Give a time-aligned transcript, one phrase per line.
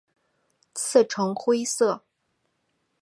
[0.73, 2.01] 刺呈灰色。